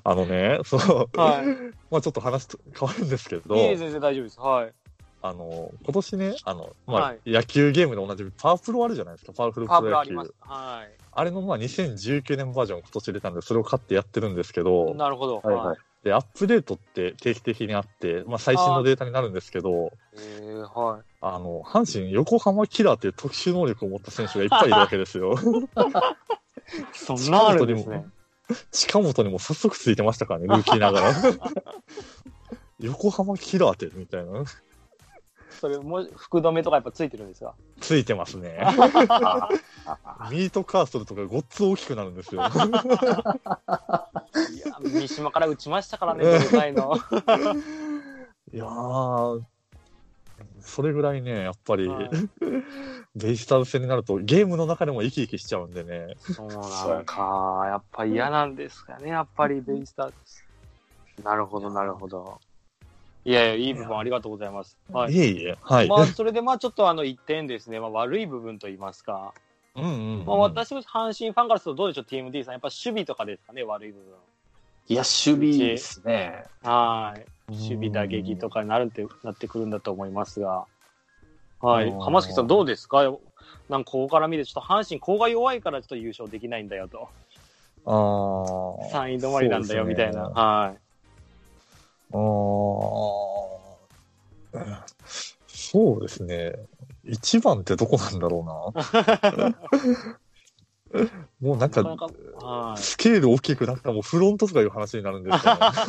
[0.03, 1.45] あのね、そう、はい。
[1.89, 4.39] まあちょっと話と変わるんですけど、いいです、先生大丈夫です。
[4.39, 4.73] はい。
[5.21, 9.89] あの、今年ね、あの、まあ、はい野球ゲームでおなじみパワープロあるじゃないですか、パワフルプロ野球。
[9.89, 10.33] ルあります。
[10.39, 15.41] はあれのまあ2019年バージョン今年出たんで、それを買ってやってるんですけどい。、なるほど。
[15.43, 15.77] はいはい。
[16.07, 21.01] で、アップデートって定期的にあって、まあ最新のデータになるんですけど、えー、はい。
[21.19, 25.37] あの、阪神横浜キラーっていう特殊能力を持った選手がいっぱいいるわけですよ。
[26.93, 28.05] そんなあるんですね。
[28.71, 31.13] 近本にも早速ついてましたからね、ルーキーながら。
[32.79, 34.45] 横浜キラーって、みたいな。
[35.59, 37.53] それも、福留とかやっぱついてるんですか？
[37.79, 38.59] ついてますね。
[40.31, 42.41] ミートカーソルとかごっつ大きくなるんですよ。
[42.41, 42.49] いや、
[44.81, 46.95] 三島から打ちましたからね、5回の。
[48.53, 49.41] いやー、
[50.61, 52.09] それぐらいね、やっぱり、はい
[53.15, 56.15] ベイスターズ戦になると、ゲームの中でも生き生きしちゃうんでね。
[56.19, 56.55] そうな
[56.97, 57.63] のか。
[57.65, 60.11] やっぱ嫌なんですかね、やっぱりベイスター
[61.17, 61.23] ズ。
[61.23, 62.39] なるほど、なるほど。
[63.27, 64.77] いやいや、いい部分ありがとうございます。
[64.89, 65.13] はい。
[65.13, 65.87] いえいえ、はい。
[65.89, 69.33] まあ、それでまあちょっとあの一点ですね、まあ、悪い部分と言いますか、
[69.75, 74.13] うんうんうんまあ、私も阪神ファンからするとどうでしょう、TMD さん、やっぱ守備とかですかね、悪い部分。
[74.87, 76.45] いや、守備ですね。
[76.63, 77.51] はい。
[77.51, 80.63] 守備打撃とかになるってなってくるんだと思いますが。
[81.59, 81.87] はい。
[81.87, 83.03] うん浜崎さん、どうですか？
[83.67, 87.09] なんかここから見て、ちょっと阪神、ここが弱いからちょっと優勝できないんだよと。
[87.85, 90.29] あー3位止まりなんだよ、みたいな。
[90.29, 90.86] はい。
[92.13, 92.47] あー
[95.47, 96.53] そうですね。
[97.03, 100.17] 一番ってどこなんだろうな。
[101.41, 102.81] もうなんか、なかなか、はい。
[102.81, 105.85] スケール大きくなったらもうフロントとかいう話になるんですか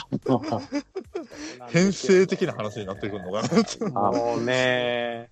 [0.00, 1.70] ね。
[1.70, 4.10] 編成的な話になってくるのかな。
[4.10, 5.30] もうね、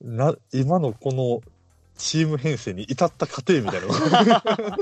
[0.00, 1.42] な、今のこの
[1.96, 4.74] チーム編成に至った過程みたいな。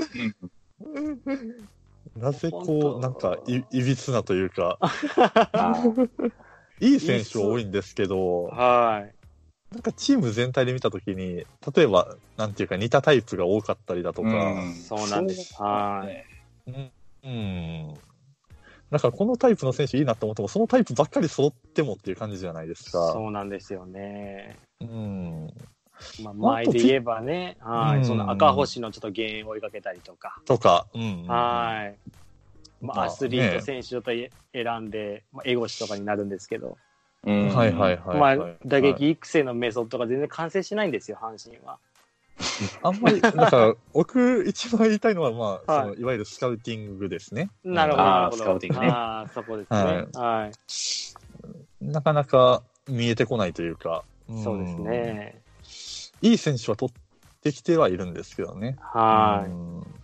[2.17, 4.77] なぜこう、なんかい、いびつなというか、
[6.79, 9.15] いい選手多いんですけど、はい。
[9.73, 11.45] なんかチーム全体で見たときに、
[11.75, 16.05] 例えば、なんていうか似たタイプが多かったりだとか、そうなんですは
[16.67, 16.91] いうん。
[17.23, 17.93] うん。
[18.91, 23.13] だからこのタイプの選手いいなと思っても、そのタイプばっかり揃ってもっていう感じじゃないですか。
[23.13, 24.57] そうなんですよね。
[24.81, 25.53] うん。
[26.21, 31.25] まあ、前で言えばね、はい、うんその赤星のちょっと原因を追いかけたりとか、とか、うん。
[31.27, 31.97] はい。
[32.81, 34.11] まあ、まあアスリート選手ちょっと
[34.53, 36.77] 選んで、まあ、エゴシとかになるんですけど、
[37.23, 38.39] うんはいはいはい、まはい。
[38.39, 41.77] あ、打撃育成のメソッドが全然完成しないんですよ、阪神は。
[42.81, 47.49] あんまり、 だから、僕一番言いたいのは、まあ、はいそのいわゆるスカウティングですね。
[47.63, 48.37] なるほど、あーなるほど。
[48.37, 50.07] スカウティングねああ、そこですね。
[50.13, 51.85] はい。
[51.85, 54.03] なかなか見えてこないというか。
[54.31, 54.75] んそうです。
[54.75, 55.40] ね。
[56.21, 58.77] いい選手は取ってきてはいるんですけどね。
[58.79, 59.49] はい。
[59.49, 60.01] うん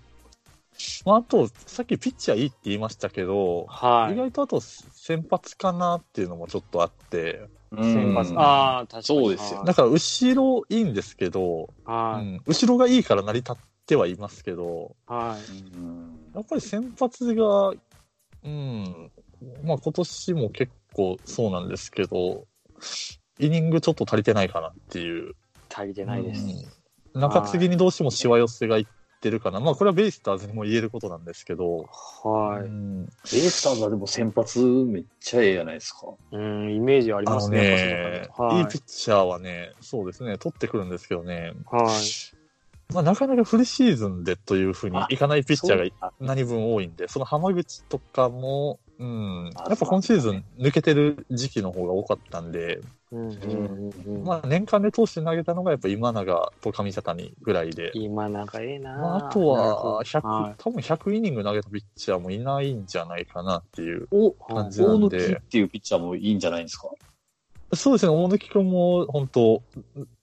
[1.05, 4.13] まあ、あと、さっきピッチャーいいって言いましたけど、はい。
[4.13, 8.31] 意外とあと先発かなっていうのもちょっとあって、先発。
[8.31, 9.03] うんああ、確かに。
[9.03, 12.25] そうですよだから後ろいいんですけど、うはい。
[12.25, 15.75] ん、後ろがいいから成り立ってはいますけど、はい。
[15.75, 19.11] うんやっぱり先発が、うん、
[19.63, 22.45] まあ今年も結構そうなんですけど、
[23.39, 25.33] イニングちょっと足りてないかなっていう。
[25.77, 26.43] 足りてないです。
[26.43, 26.77] うん
[27.13, 28.85] 中継ぎにどうしてもしわ寄せがいっ
[29.19, 29.59] てるかな。
[29.59, 31.89] まあこれはベイスターズにも言えることなんですけど、
[32.23, 32.67] はい。
[32.67, 36.13] うんベイスターズはでも先発めっちゃええやないですか。
[36.31, 37.59] うん、イメージありますね。
[37.59, 42.93] ね、はいいピッチャーはね、そうですね、取ってくるんですけどね、はい。
[42.93, 52.81] まあなかなかフルシーズンでというふうにいかないピッチャーがが何分多いんで、その浜口とかも、うん、あやっぱ今シーズン抜けてる時期の方が多かったんで、
[53.11, 54.23] うん、うん、うん。
[54.23, 59.99] まあ年間で通して投げたのがやっぱ今永と上茶谷ぐらいで、今なんかええな、まあ、あとはど。
[59.99, 60.55] 100、はい。
[60.57, 66.89] 多分100イニング投げたピッチャーもいないんじゃないかなっていうお、感じな大貫んで、っていうピッチャーもいいんじゃないですか？
[67.73, 69.61] そうですね、大貫君も本当、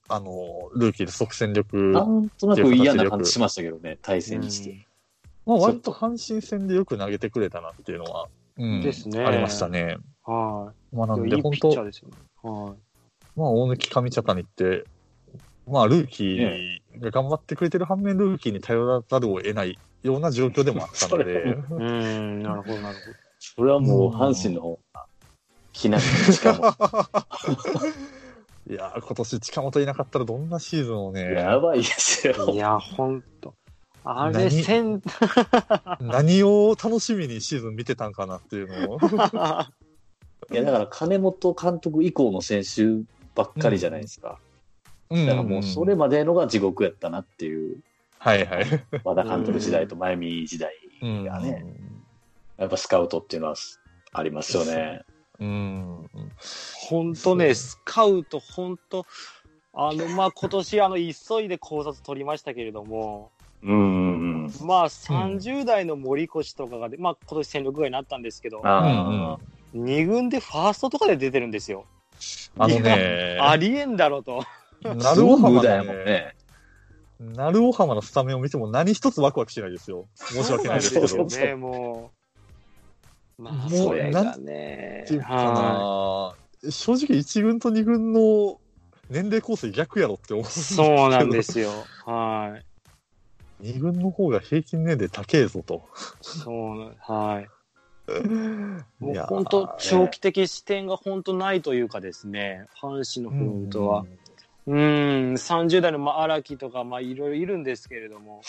[0.09, 4.85] あの、ルーキーで即戦力、まなんとなく嫌な感じしましたけどね、対戦にして。
[5.47, 5.91] あ割と。
[5.91, 9.97] 阪神戦でよく投げてくれたなっていうのは、うんですねありましたね。
[10.23, 11.27] はまあなんい。
[11.27, 11.69] いで本当。
[11.69, 12.77] はい。
[13.35, 14.85] まあ大貫上茶谷って、
[15.67, 22.95] まあルーキーが頑張ってくれてる反面、ルーキーに頼らざるを得ないような状況でもあったので、 うん、なるほど、なる
[23.39, 25.05] それはもう阪神の方が、
[25.73, 26.55] 木浪の力
[28.67, 32.53] いやー、今年近本いなかったらどんなシーズンをも、ね、やばいですほど。
[32.53, 32.61] いよ。
[32.61, 33.55] や、ほんと。
[34.05, 35.01] あれ、何せん、
[35.99, 38.99] 何を楽しみにシーズン見てたんかなっていうのを。
[40.53, 44.39] いや、だから金本監督以降の選手ばっかりじゃないですか。
[45.09, 47.77] うんだからもうそれまでのが地獄やったなっていう、
[48.17, 48.65] はいはい。
[49.03, 51.63] 和田監督時代と前見時代がね、
[52.57, 53.55] やっぱスカウトっていうのは
[54.13, 55.01] ありますよね。
[55.39, 56.09] うん。
[56.89, 59.05] ほんとね、スカウト、ほんと、
[59.73, 63.31] あの、まあ、今年、あの、急いで考察取りましたけれども、
[63.65, 64.67] うんうんうん。
[64.67, 69.37] まあ、30代の森越とかがで、まあ、今年戦力外になったんですけど、あ
[69.75, 71.85] 2軍でファーストとかで出てるんですよ。
[72.57, 74.43] あのね、ありえんだろと。
[74.85, 76.35] あ、なるお浜く無駄やのね、もんね。
[77.19, 80.05] なるお浜のスタメンを見ても何一つワクワクしないですよ。
[80.15, 81.07] 申し訳ないですけど。
[81.07, 82.11] そうね、も
[83.37, 83.41] う。
[83.41, 85.05] まあ、もうそれがね
[86.69, 88.59] 正直1軍と2軍の
[89.09, 90.45] 年齢構成逆やろって思う。
[90.45, 90.47] い。
[90.49, 91.69] そうなんですよ。
[92.05, 92.74] はい。
[93.65, 95.87] 2軍の方が平均年齢高えぞと。
[96.21, 97.49] そうな、はい。
[98.99, 104.05] もいう本当、長期的視点が本当ないというかですね、阪神のフロントは。
[104.67, 108.41] うん、30代のまあ荒木とか、まあいろいろいるんですけれども、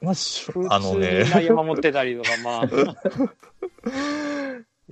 [0.00, 2.64] まあ、し普ょあのね、内野守ってたりとか、まあ、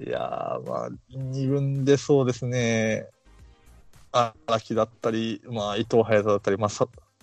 [0.03, 3.09] いやー、まあ、2軍でそうですね、
[4.13, 6.71] 荒木だったり、まあ、伊藤隼人だったり、まあ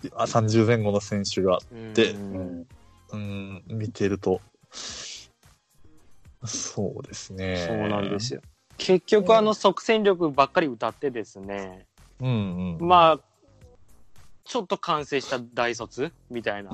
[0.10, 1.60] 30前後の選手が、
[1.94, 2.66] でううんん。
[3.14, 4.42] うん、見てると、
[6.46, 7.66] そうですね。
[7.68, 8.42] そうなんですよ。
[8.78, 11.86] 結局、あの、即戦力ばっかり歌ってですね、
[12.20, 12.88] うんうん。
[12.88, 13.20] まあ、
[14.44, 16.72] ちょっと完成した大卒みたいな。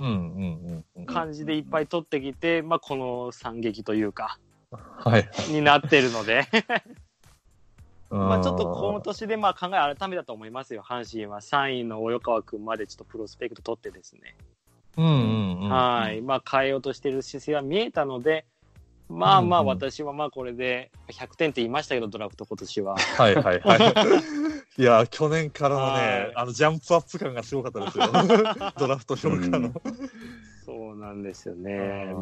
[1.06, 4.40] 感じでいっぱい取ってきて、まあ、この惨劇というか、
[4.72, 5.30] はい。
[5.52, 6.48] になってるので、
[8.10, 14.36] まあちょっとこの年でまあ考え改めたと思いますよ、阪神は3位の及川君までちょっとプロスペクト取ってですね、
[14.98, 15.70] うんうんうん。
[15.70, 18.46] はい、まあ変えようとしている姿勢は見えたので、
[19.10, 22.98] まあまあ私はまあこれで100点って言いましたけど、ドラフト今年は。
[22.98, 23.80] はいはいはい。
[24.82, 28.06] いや、去年からのはいね、あの、ジャンプアップ感がすごかったですよ。
[28.78, 29.72] ドラフト評価の。
[30.66, 32.14] そうなんですよね。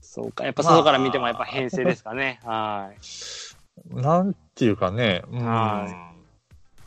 [0.00, 2.40] そうか、やっぱ外から見てもやっぱ編成ですかね。
[2.44, 2.96] はい。
[3.90, 5.44] なんていうかね、うん。
[5.44, 6.12] は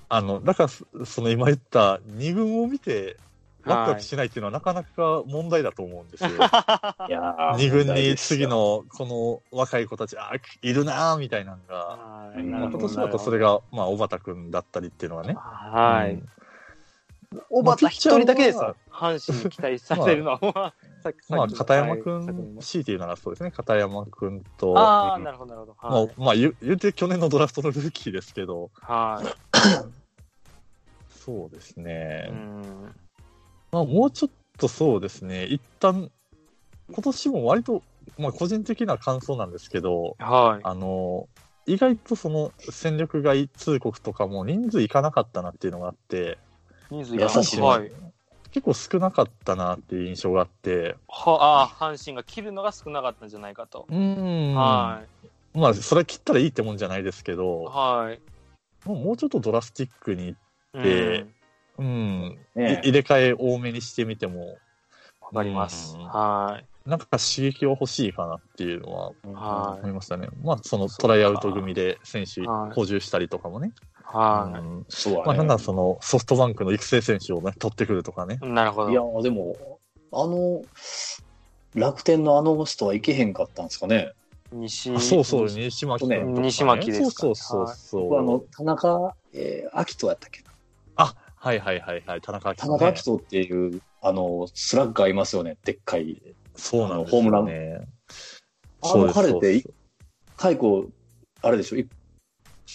[0.08, 3.18] あの、だから、そその今言った二軍を見て、
[3.66, 6.30] ワクワクしないっていうのはなかなか問題だと思うんですよ。
[7.10, 15.36] いやー二軍に次のこの若い子たち、あいるなーみたいなのが、まあ今年だとそれが、まあ、小畑くんだったりっていうのはね。
[15.36, 16.14] はい。
[16.14, 16.30] うん。
[17.50, 18.76] 小畑一人だけですまあ。
[18.90, 20.74] 阪神に期待されるのは。
[21.02, 23.52] さっきまあ、片山くはいん、強いて言うならそうですね。
[23.52, 25.96] 片山くんと、ああ、なるほど、なるほど。
[25.96, 29.28] はいまあ、まあ、言うて去年のドラフトのルーキーですけど、はい。
[31.26, 32.28] そうですね。
[32.32, 32.96] うん
[33.72, 36.10] まあ、もうちょっとそうですね、一旦、
[36.92, 37.84] 今年も割と、
[38.18, 40.62] まあ、個人的な感想なんですけど、はい。
[40.64, 41.28] あの、
[41.68, 46.38] 意外とその戦力外通告とかも人数いかなかったなっていうのがあって、
[46.90, 47.92] 人数が優しいねはい。
[48.52, 53.86] 結構少なかったなっていう印象があって、はああ、阪神が切るのが少なかったんじゃないかと。
[53.90, 55.02] うんは
[55.54, 57.36] まあ、それは切ったらいいってもんじゃないですけい。
[57.36, 58.20] ど、はい。
[58.88, 60.36] もうもうちょっとドラスティックに、
[60.74, 61.26] うんで
[61.78, 64.58] うん、ねい入れ替え多めにしてみても、
[65.20, 65.96] わかります。
[65.98, 66.90] うんはい。
[66.90, 70.30] なんか刺激は欲しいかなっていうのはは思いましたね。
[70.44, 73.72] まあ、そのトライアウト組で選手はい補充したりとかもね。
[74.06, 78.40] はうんそうまあ、なんなだらそのソフトバンクの育成選手をね、取ってくるとかね。
[78.42, 78.48] い。
[78.48, 78.94] なるほね。
[78.94, 79.56] いやでも、
[80.12, 80.62] あの、
[81.74, 84.12] 楽天のあの人はいけへんかったんですかね。
[84.52, 84.94] 西。
[84.96, 86.42] あそうそう、西巻君とか、ね。
[86.44, 88.10] 西巻ですかそうそうそうそう。
[88.10, 90.52] 僕あの、田中、えー、秋人やったっけな。
[90.98, 92.80] あ、はいはいはいはい、田中田明人、ね。
[92.80, 95.58] 中秋人っていう、あの、スラッガーいますよね。
[95.66, 96.22] でっかい。
[96.56, 97.30] そうなんですよ、ね。
[97.30, 97.88] ホームラン
[98.82, 99.74] あの彼ってそう
[100.38, 100.90] 解雇、
[101.42, 101.78] あれでしょ？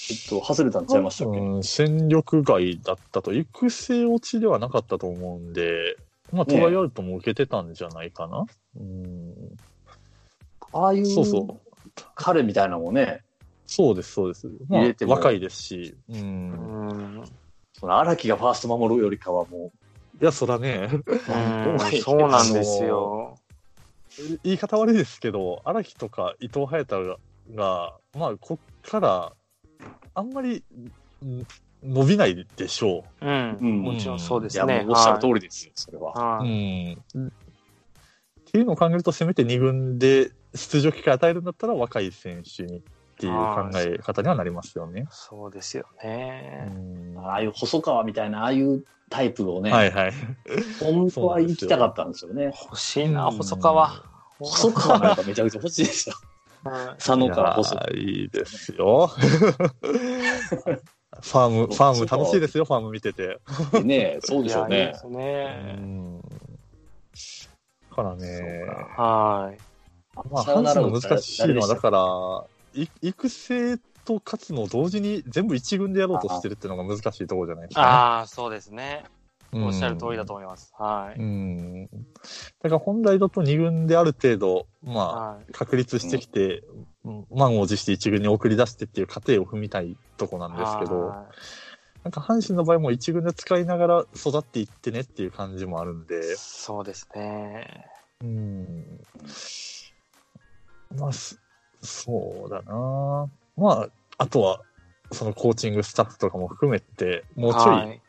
[0.08, 5.96] いえっと、外れたんちゃいましたっけ、うん、戦力外だったと、育成落ちではなかったと思うんで、
[6.32, 8.46] まあ、トライアウトも受けてたんじゃないかな？
[8.78, 9.34] うん、
[10.72, 11.60] ああいう、そうそう。
[12.14, 13.22] 彼みたいなのもね、
[13.66, 14.48] そうです、そうです。
[14.68, 15.94] まあ入れて、も若いですし。
[16.08, 16.12] う。
[16.12, 16.50] うん
[17.20, 17.24] ん。
[17.72, 19.72] その荒木がファースト守るよりかはも
[20.20, 23.38] いや、そらね、うん そうなんですよ。
[24.42, 27.16] 言い方悪いですけど、荒木とか伊藤隼太が、
[27.54, 29.32] がまあ、こっから、
[30.14, 30.62] あんまり、
[31.24, 31.46] ん
[31.82, 33.58] 伸びないでしょうん。
[33.60, 34.80] うんもちろんそうでう、いや、すね。
[34.82, 35.34] もうおっしゃる通り。
[35.34, 36.12] りですよ、それは。
[36.14, 36.18] う。
[36.42, 36.48] はい。
[36.48, 36.94] ん。
[36.94, 37.32] っ
[38.52, 42.82] ていうのを考えると、せめて2軍で出場機会与えるんだったら、若い選手にっ
[43.16, 45.06] ていう考え方にはなりますよね。
[45.10, 46.72] そうですようね。
[47.14, 50.12] んああいう細川みたいな、ああいうタイプをね、はいはい。
[50.80, 52.46] 本当は行きたかったんですよね。
[52.46, 53.92] 欲しいな、細川。
[54.38, 56.16] 細川なんかめちゃくちゃ欲しいですよ。
[56.64, 57.90] はい佐野から細川。
[57.92, 59.10] いいいですよ。
[61.22, 63.40] ファーム、ファーム楽しいですよ、ファーム見てて。
[63.82, 66.20] ねそうでしょうねいやいね。
[67.90, 68.64] からね、
[68.96, 69.58] はい。
[70.30, 72.44] まあ、阪神の難しいのは、だら、から、
[72.74, 79.04] い育成と勝つのを同時に全部一軍でやろうとしてるっていうのが難しいところじゃないですか、ああ、そうですね。
[79.52, 79.64] ね。
[79.64, 80.72] おっしゃる通りだと思います。
[80.78, 81.22] はうい。
[81.22, 81.86] ん。
[81.86, 81.88] だ
[82.62, 85.52] から本来だと二軍である程度、まあ、はい。
[85.52, 86.62] 確立してきて、
[87.30, 91.26] 満を持して一軍に送り出してっていう過程を踏みたいとこなんですけど、は
[92.04, 97.86] なんか阪神の場合も一軍で使いながら育っていってねっていう感じもあるんいで、そうですね。
[98.22, 98.84] うん。
[100.96, 101.38] まあ、す
[101.82, 104.60] そうだなまあ、あとは、
[105.12, 108.00] そのコーチングスタッフとかも含めて、もうちょはいい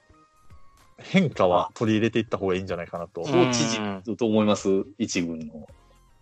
[1.03, 3.21] 変化は取り入れていった方がいいんじゃないかなと。
[3.21, 5.67] うんコーチ陣と思います一軍の。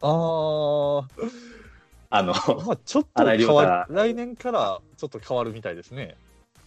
[0.02, 1.08] あ
[2.12, 6.15] あの、あ、まあちょっと変わ太る、来年からちょっと変わるみたいですね。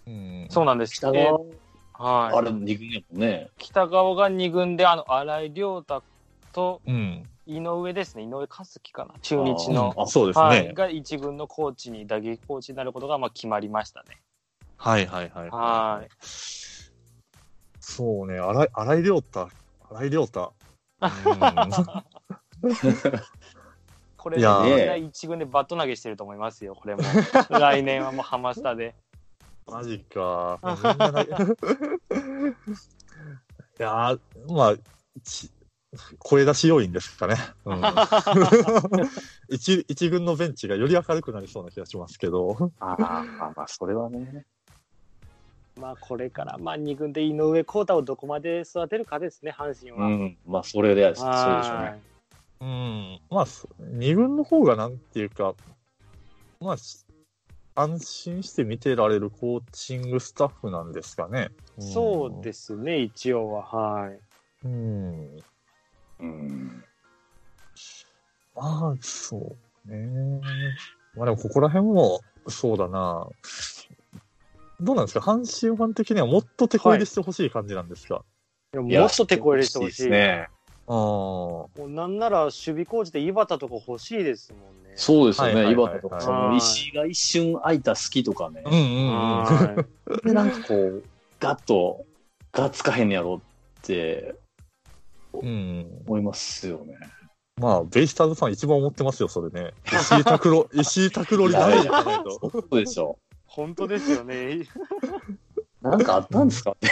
[0.07, 0.47] うん。
[0.51, 0.95] そうなんです。
[0.95, 1.39] 北え川、
[2.03, 2.37] はい。
[2.37, 3.49] あれ二軍やもんね。
[3.59, 6.03] 北川が2軍で、あの、新井亮太
[6.53, 7.25] とうん。
[7.47, 8.23] 井上ですね。
[8.23, 9.15] 井上和樹かな。
[9.21, 9.95] 中日の。
[9.97, 10.45] あそうですね。
[10.45, 10.75] はい。
[10.75, 14.21] が1軍のコーチに、打撃コーチになることが、まあ、決まりましたね。
[14.77, 15.51] はいはいはい。
[15.51, 16.09] はい。
[17.83, 19.49] そうね、荒井、荒井亮太。
[19.91, 20.55] 荒井亮太。
[21.01, 21.11] うん
[24.17, 27.03] これ、いやーね、1軍でバット投げしてると思いますよ、これも。
[27.51, 28.95] 来年はもうハマスタで。
[29.67, 30.61] マジか。
[30.63, 30.67] い
[33.81, 34.77] いやーまあ、
[35.25, 35.51] ち
[36.21, 37.35] 声出し要因ですかね。
[37.65, 37.83] うん、
[39.51, 42.71] 一一軍のベンチがより明るくなりそうな気がしますけど。
[42.79, 44.47] ああ、まあまあ、それはね。
[45.81, 50.07] まあこれから、まあ2軍で井上康太をどこまで育てるかですね、阪神は。
[50.07, 50.39] うん。
[50.47, 52.03] まあ、それで、そうでしょうはね。
[52.61, 53.21] うん。
[53.31, 55.55] まあ、そ二軍の方がなんていうか、
[56.61, 57.05] まあ、し
[57.75, 61.49] 安心して見てられるコーチングスタッフなんですかね。
[61.79, 63.63] いそうですね、一応は。
[63.63, 64.21] はい。
[64.65, 65.37] うん。
[66.21, 66.85] うん。
[68.55, 69.57] まあ、そ
[69.87, 70.41] うね。
[71.17, 73.27] まあでも、ここら辺も、そうだな。
[74.83, 75.21] どうなんですか？
[75.21, 78.25] 阪神ファン的にはもっと手こ入れしてほしい感じなんですか、
[78.75, 79.91] いやいやもっと手こ入れしてほしい。
[79.91, 80.49] ですね。
[80.89, 80.95] ああ。
[80.95, 84.95] もうなんなら守備コーチで井端とか欲しいですもんね。
[84.97, 85.55] そうですよね。
[85.55, 88.63] はいはいはい井端とか、その石井が一瞬空いた隙とかね。
[88.67, 89.15] うんうんうん。
[89.45, 89.85] は
[90.21, 91.05] いで、なんかこう、
[91.39, 92.05] ガッと、
[92.53, 93.41] がっつかへんねやろ
[93.81, 94.35] って
[95.33, 96.03] うん。
[96.07, 96.97] 思いますよね。
[97.61, 99.73] まあ、ベイスターズファン一番思ってますよ、それね。
[99.87, 102.51] 石井拓郎、 石井拓郎にダメージかないと。
[102.51, 103.19] そうでしょ。
[103.55, 104.67] 本当ですよね。
[105.83, 106.73] なんかあったんですか？
[106.73, 106.89] って。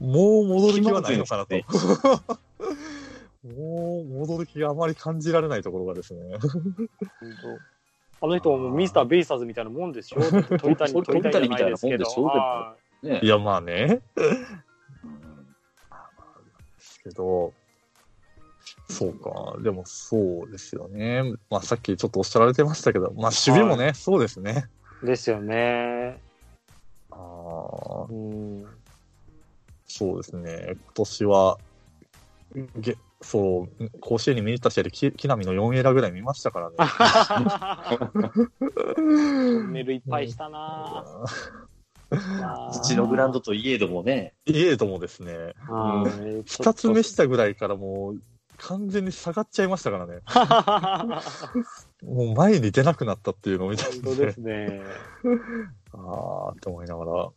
[0.00, 1.64] もう戻る気はないのかなとね。
[3.56, 6.38] もう戻る気があまり感じられないところがですね。
[6.38, 6.50] 本
[8.20, 10.20] 当あの人はもうミスターベイスターズみたいなもんですよ。
[10.58, 10.92] 鳥谷
[11.48, 12.76] みたいなもんでしょ
[13.22, 14.00] いや、まあね。
[14.16, 14.34] うん
[16.76, 17.52] ですけど、
[18.88, 19.56] そうか。
[19.62, 21.22] でもそうですよね。
[21.48, 24.68] まあさっきちょっとおっしゃられてましたけど、まあ守備もね、そうですね。
[25.02, 26.18] いですよね。
[27.10, 28.66] ああ、うん。
[29.86, 30.66] そうですね。
[30.70, 31.58] 今年は、
[32.76, 36.76] げそう、甲子園に見に行った試合でき、木浪の4エラぐらい見ましたからね。
[39.68, 41.58] メールいっぱいしたなぁ。
[42.72, 44.34] 土のグラウンドといえどもね。
[44.46, 46.04] いえどもですね、は
[46.40, 46.44] い。
[46.46, 48.22] 二つ目したぐらいからもう、
[48.56, 50.20] 完全に下がっちゃいましたからね。
[52.04, 54.80] もう前に出なくなったっていうのを見たん本当ですね。
[55.92, 57.30] ああ、って思いながら。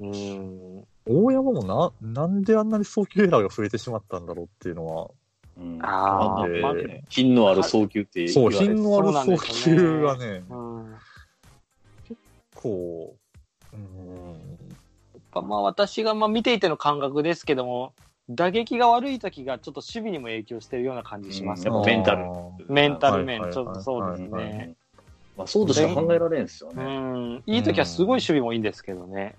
[0.00, 0.84] うん。
[1.06, 5.10] 大山もな、なんであんなに送球エラーが増えてしままったんだろうっていうのは、
[5.58, 5.78] うん。
[5.82, 10.94] あーまあね品のある送球ってそう、言われて品のある送球がね、うん
[12.54, 13.16] こ
[13.72, 17.92] う、うん、まあ私がまあ見ていての感覚ですけども、
[18.34, 21.86] 打撃が悪い時がちょっと守備にも影響してるような感じしますやっぱね。
[21.94, 22.24] メンタル
[22.68, 24.74] メンタル面、ちょっとそうですね。
[25.36, 26.84] まあ、そうとしか考えられんですようね。
[26.84, 27.42] ん。
[27.46, 29.34] いい時はすごい守備もいいんですけどね。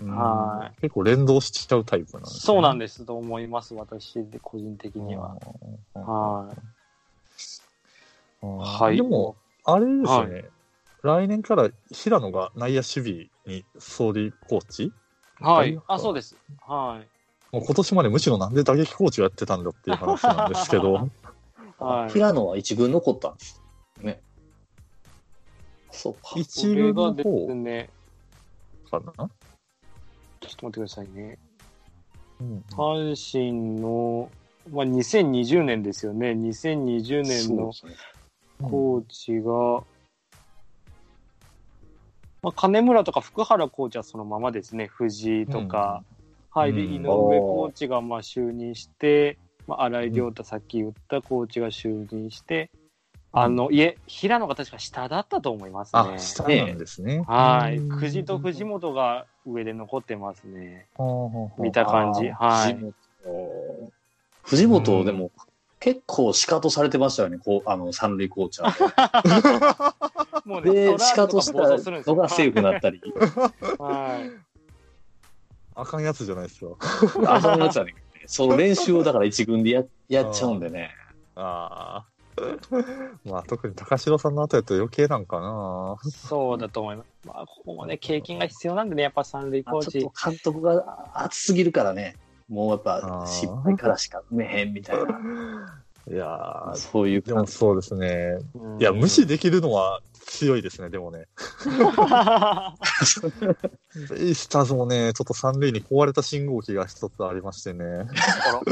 [0.00, 2.40] うんは結構連動しちゃうタイプなんです、ね。
[2.40, 5.36] そうなんでですと思います、私で個人的には。
[5.94, 6.56] ははい。
[6.56, 6.58] い。
[8.42, 10.44] はいでも、あれですよね、
[11.02, 13.12] 来年から平野が内野守備
[13.46, 14.92] に総理コーチ？
[15.40, 15.78] はい。
[15.86, 16.36] あ、そうです。
[16.66, 17.19] はい。
[17.52, 21.08] もう今年までむしろなんで打撃コーチをやってたんだっていう話なんですけど、
[21.78, 22.12] はい。
[22.12, 23.62] 平野は一軍残ったんです。
[24.00, 24.20] ね。
[25.90, 26.20] そうか。
[26.36, 27.90] 一軍のがです方ね、
[28.90, 29.30] かな、ちょっ
[30.40, 31.38] と待ってくださいね。
[32.40, 34.30] うん阪神の、
[34.70, 36.30] まあ、2020年ですよね。
[36.30, 37.72] 2020年の
[38.62, 39.84] コーチが、
[42.42, 44.86] まあ、金村とか福原コーチはそのままですね。
[44.86, 46.04] 藤井とか。
[46.50, 46.72] はい。
[46.72, 52.70] で、うん井上コーチがまあ就任して、まあ、新井亮太さっき言ったコーチが就任して、
[53.32, 56.18] あの、いえ、平野が確か下だったと思いますねあ、。
[56.18, 57.22] 下なんですね。
[57.28, 57.76] はい。
[57.76, 60.88] うん久慈と藤本が上で残ってますね。
[61.58, 62.28] 見た感じ。
[62.28, 62.74] はい。
[62.74, 63.92] 藤本。
[64.42, 65.30] 藤本、でも、
[65.78, 68.74] 結構シカトされてましたよね、こう、あの、三塁コーチは。
[70.44, 73.00] もうで、シカトトしたのがセーフになったり。
[73.78, 74.49] はい。
[75.80, 76.78] あかんやつじゃないですよ。
[77.26, 77.94] あそのやつはね、
[78.26, 80.90] その練習をだから一軍でや やっちゃうんでね。
[81.36, 82.10] あ あ。
[83.24, 85.96] まあ特に高城さんの後やと余計なんかな。
[86.10, 87.06] そうだと思います。
[87.26, 90.12] まあ、ここもね、経験が必要なんでね、やっぱ三塁コーチちょっ。
[90.12, 92.16] と監督が熱すぎるからね。
[92.48, 95.82] もうやっぱ失敗からしか埋めへんみたいな。
[96.10, 98.38] いやーそういうでもそうですね。
[98.54, 100.00] うんいや、無視できるのは
[100.30, 101.26] 強いですね、でもね。
[104.08, 107.84] ベイスターズもね、ちょっと三塁に壊れた信号機が一つありましてね。
[107.84, 108.62] あ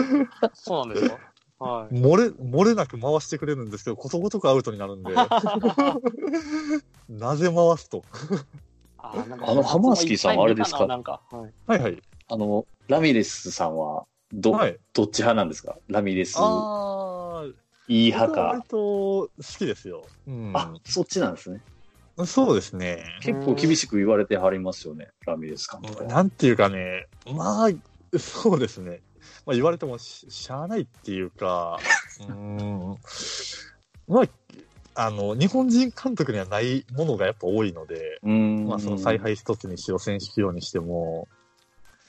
[0.40, 1.18] らそうなんですか？
[1.59, 1.94] はい。
[1.94, 5.12] 漏れ、漏れなく回してくれるんですけど、ことごとくアウトになるんで。
[7.11, 8.04] なぜ回すと。
[8.98, 11.52] あーなんかあのハマースキーさんはあれですかはい。
[11.66, 12.00] はいはい。
[12.28, 14.78] あの、ラミレスさんは、ど、はい。
[14.92, 15.76] どっち派なんですか？
[15.88, 16.44] ラミレス、あー、
[17.89, 18.68] いい派僕は割か。
[18.68, 20.07] と好きですよ。
[20.26, 20.53] うん。
[20.55, 21.61] あ、そっちなんですね。
[22.26, 23.05] そうですね。
[23.22, 26.09] 結構厳しく言われてはりますよね、ラミレス監督は。
[26.09, 29.01] なんていうかね、まあ、そうですね。
[29.47, 31.78] まあ、言われてもししゃあないっていうか、
[32.20, 32.99] うーん、
[34.09, 34.28] まあ、
[34.95, 38.66] あの、日本人監督にはないものがやっぱ多いので、うん。
[38.66, 41.28] まあ、その采配一つにしろ、選手起用にしても、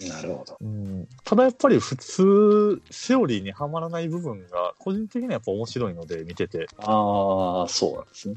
[0.07, 0.57] なるほど。
[0.61, 6.67] うん、ただやっぱり普通、セオリーにはまらない部分が、個人的にはやっぱ面白いので、見てて。
[6.77, 8.35] ああ、そうなんですね。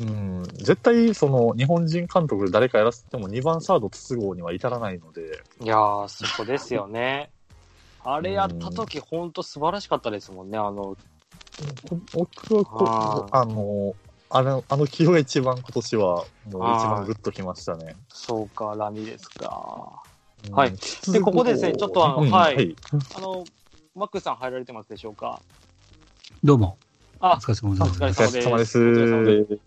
[0.00, 7.30] うん、絶対、その、日本人監督で誰かやらせても2番サード筒香には至らないので、いやー、そこですよね。
[8.04, 10.58] あれやった時、ほんと素晴らしかったですもんね。
[10.58, 10.96] あの、
[12.12, 13.94] 僕はこああの、
[14.30, 17.94] あの、あの起用が一番今年は、もう一番グッときましたね。
[18.08, 20.01] そうか、ラミですか。
[20.48, 20.54] うん。
[20.54, 20.74] はい。
[21.12, 22.76] でここでですねちょっとあのうんはい。
[23.16, 23.44] あの、
[23.94, 25.40] マックスさん入られてますでしょうか？
[26.42, 26.76] どうも。
[27.20, 28.02] あお疲れ様おです。
[28.02, 28.78] お疲れ様です。
[28.78, 29.48] お疲れ様です。
[29.48, 29.58] で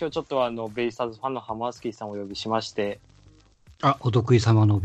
[0.00, 2.98] 今日ちょっとあの、ベイスターズファンのハマースキーさんをお呼びしまして、
[3.82, 4.72] あ、お得意様の